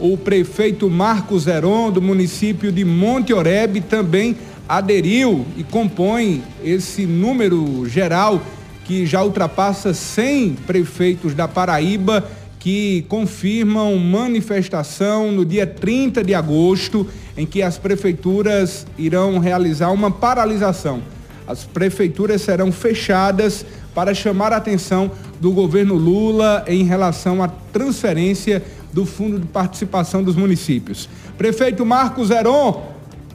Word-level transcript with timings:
O 0.00 0.16
prefeito 0.16 0.88
Marcos 0.88 1.46
Heron, 1.46 1.90
do 1.90 2.00
município 2.00 2.72
de 2.72 2.86
Monte 2.86 3.34
Oreb, 3.34 3.82
também 3.82 4.34
aderiu 4.66 5.44
e 5.58 5.62
compõe 5.62 6.42
esse 6.64 7.04
número 7.04 7.86
geral 7.86 8.40
que 8.86 9.04
já 9.04 9.22
ultrapassa 9.22 9.92
100 9.92 10.54
prefeitos 10.66 11.34
da 11.34 11.46
Paraíba 11.46 12.26
que 12.58 13.04
confirmam 13.10 13.94
manifestação 13.98 15.30
no 15.32 15.44
dia 15.44 15.66
30 15.66 16.24
de 16.24 16.34
agosto, 16.34 17.06
em 17.36 17.44
que 17.44 17.62
as 17.62 17.76
prefeituras 17.76 18.86
irão 18.96 19.38
realizar 19.38 19.90
uma 19.90 20.10
paralisação. 20.10 21.02
As 21.46 21.64
prefeituras 21.64 22.40
serão 22.40 22.72
fechadas 22.72 23.66
para 23.94 24.14
chamar 24.14 24.52
a 24.52 24.56
atenção 24.56 25.10
do 25.40 25.52
governo 25.52 25.94
Lula 25.94 26.64
em 26.66 26.84
relação 26.84 27.42
à 27.42 27.48
transferência 27.48 28.62
do 28.92 29.04
Fundo 29.06 29.38
de 29.38 29.46
Participação 29.46 30.22
dos 30.22 30.36
Municípios. 30.36 31.08
Prefeito 31.36 31.84
Marcos 31.84 32.30
Heron, 32.30 32.82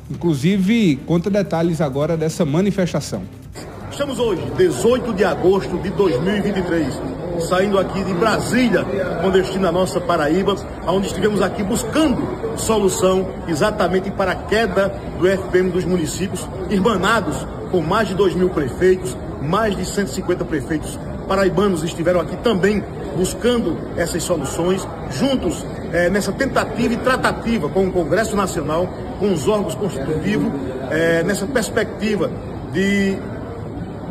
inclusive, 0.10 0.98
conta 1.06 1.30
detalhes 1.30 1.82
agora 1.82 2.16
dessa 2.18 2.46
manifestação. 2.46 3.24
Estamos 3.92 4.20
hoje, 4.20 4.42
18 4.58 5.14
de 5.14 5.24
agosto 5.24 5.78
de 5.78 5.90
2023, 5.90 7.02
saindo 7.48 7.80
aqui 7.80 8.04
de 8.04 8.14
Brasília, 8.14 8.86
com 9.22 9.32
destino 9.32 9.70
à 9.70 9.72
nossa 9.72 10.02
Paraíba, 10.02 10.56
onde 10.86 11.08
estivemos 11.08 11.42
aqui 11.42 11.64
buscando 11.64 12.58
solução 12.58 13.26
exatamente 13.48 14.12
para 14.12 14.32
a 14.32 14.36
queda 14.36 14.90
do 15.18 15.26
FPM 15.26 15.70
dos 15.72 15.86
municípios, 15.86 16.46
irmanados 16.70 17.48
com 17.72 17.82
mais 17.82 18.10
de 18.10 18.16
2 18.16 18.36
mil 18.36 18.50
prefeitos, 18.50 19.16
mais 19.42 19.76
de 19.78 19.86
150 19.86 20.44
prefeitos 20.44 21.00
paraibanos 21.26 21.84
estiveram 21.84 22.20
aqui 22.20 22.36
também 22.38 22.84
buscando 23.16 23.78
essas 23.98 24.24
soluções, 24.24 24.88
juntos 25.10 25.66
é, 25.92 26.10
nessa 26.10 26.32
tentativa 26.32 26.94
e 26.94 26.98
tratativa 26.98 27.70
com 27.70 27.88
o 27.88 27.92
Congresso 27.92 28.36
Nacional, 28.36 28.88
com 29.20 29.34
os 29.34 29.48
órgãos 29.48 29.76
constitutivos, 29.76 30.52
é, 30.92 31.24
nessa 31.24 31.46
perspectiva 31.46 32.30
de 32.72 33.18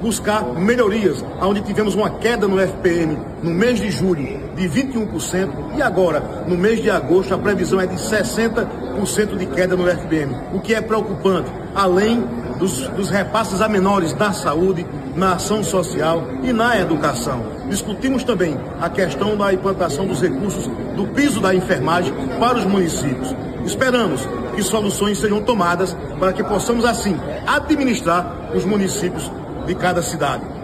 buscar 0.01 0.45
melhorias, 0.55 1.25
onde 1.41 1.63
tivemos 1.63 1.95
uma 1.95 2.11
queda 2.11 2.47
no 2.47 2.61
FPM 2.61 3.19
no 3.43 3.51
mês 3.51 3.81
de 3.81 3.91
julho 3.91 4.39
de 4.55 4.69
21% 4.69 5.77
e 5.77 5.83
agora, 5.83 6.45
no 6.47 6.59
mês 6.59 6.83
de 6.83 6.91
agosto, 6.91 7.35
a 7.35 7.39
previsão 7.39 7.81
é 7.81 7.87
de 7.87 7.95
60% 7.97 9.37
de 9.39 9.47
queda 9.47 9.75
no 9.75 9.89
FPM, 9.89 10.37
o 10.53 10.61
que 10.61 10.75
é 10.75 10.81
preocupante, 10.83 11.51
além 11.75 12.23
dos, 12.59 12.89
dos 12.89 13.11
repasses 13.11 13.61
a 13.61 13.69
menores 13.69 14.15
na 14.15 14.33
saúde, 14.33 14.87
na 15.15 15.35
ação 15.35 15.63
social 15.63 16.25
e 16.43 16.53
na 16.53 16.79
educação. 16.79 17.45
Discutimos 17.69 18.25
também 18.25 18.59
a 18.81 18.89
questão 18.89 19.37
da 19.37 19.53
implantação 19.53 20.07
dos 20.07 20.21
recursos 20.21 20.67
do 20.95 21.07
piso 21.09 21.41
da 21.41 21.55
enfermagem 21.55 22.13
para 22.39 22.59
os 22.59 22.65
municípios. 22.65 23.35
Esperamos 23.65 24.29
que 24.55 24.63
soluções 24.63 25.19
sejam 25.19 25.43
tomadas 25.43 25.97
para 26.19 26.33
que 26.33 26.45
possamos, 26.45 26.85
assim, 26.85 27.19
administrar 27.47 28.51
os 28.55 28.65
municípios 28.65 29.31
de 29.67 29.75
cada 29.75 30.03
cidade. 30.03 30.45